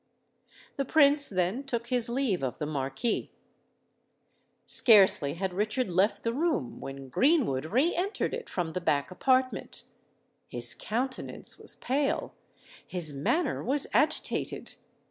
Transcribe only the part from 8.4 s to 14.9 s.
from the back apartment. His countenance was pale—his manner was agitated.